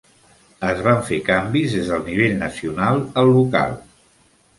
[0.69, 3.77] Es van fer canvis des del nivell nacional al local.